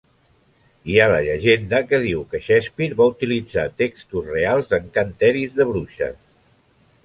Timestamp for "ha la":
1.01-1.19